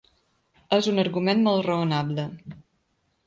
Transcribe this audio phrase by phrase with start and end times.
[0.77, 2.25] Es un argument molt raonable.